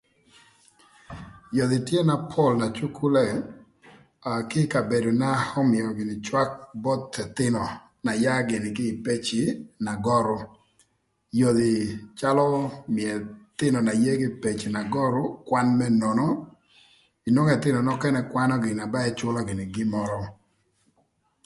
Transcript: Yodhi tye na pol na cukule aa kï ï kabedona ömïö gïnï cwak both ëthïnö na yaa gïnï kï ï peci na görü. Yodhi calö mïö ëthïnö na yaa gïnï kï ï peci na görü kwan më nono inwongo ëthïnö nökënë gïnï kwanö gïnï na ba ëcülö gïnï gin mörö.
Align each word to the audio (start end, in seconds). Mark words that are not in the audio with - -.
Yodhi 1.57 1.77
tye 1.87 1.99
na 2.09 2.15
pol 2.31 2.51
na 2.61 2.67
cukule 2.77 3.23
aa 4.29 4.41
kï 4.49 4.59
ï 4.65 4.71
kabedona 4.73 5.29
ömïö 5.61 5.87
gïnï 5.97 6.15
cwak 6.25 6.51
both 6.83 7.13
ëthïnö 7.23 7.63
na 8.05 8.11
yaa 8.23 8.41
gïnï 8.49 8.69
kï 8.77 8.85
ï 8.91 8.99
peci 9.05 9.41
na 9.85 9.91
görü. 10.05 10.37
Yodhi 11.39 11.73
calö 12.19 12.49
mïö 12.95 13.13
ëthïnö 13.51 13.77
na 13.87 13.93
yaa 14.03 14.19
gïnï 14.19 14.33
kï 14.33 14.39
ï 14.39 14.41
peci 14.43 14.67
na 14.75 14.81
görü 14.93 15.23
kwan 15.47 15.67
më 15.79 15.87
nono 16.01 16.27
inwongo 17.27 17.51
ëthïnö 17.57 17.79
nökënë 17.87 18.19
gïnï 18.21 18.29
kwanö 18.31 18.55
gïnï 18.63 18.77
na 18.79 18.85
ba 18.93 18.99
ëcülö 19.09 19.39
gïnï 19.47 19.65
gin 19.73 19.89
mörö. 19.93 20.21